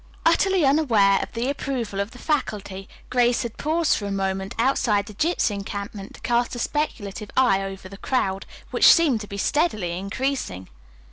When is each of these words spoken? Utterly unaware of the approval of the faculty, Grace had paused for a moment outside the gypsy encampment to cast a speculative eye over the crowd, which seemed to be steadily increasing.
Utterly 0.25 0.65
unaware 0.65 1.19
of 1.21 1.31
the 1.33 1.47
approval 1.47 1.99
of 1.99 2.09
the 2.09 2.17
faculty, 2.17 2.89
Grace 3.11 3.43
had 3.43 3.59
paused 3.59 3.95
for 3.95 4.07
a 4.07 4.11
moment 4.11 4.55
outside 4.57 5.05
the 5.05 5.13
gypsy 5.13 5.51
encampment 5.51 6.15
to 6.15 6.21
cast 6.21 6.55
a 6.55 6.57
speculative 6.57 7.29
eye 7.37 7.61
over 7.61 7.87
the 7.87 7.97
crowd, 7.97 8.47
which 8.71 8.91
seemed 8.91 9.21
to 9.21 9.27
be 9.27 9.37
steadily 9.37 9.95
increasing. 9.99 10.69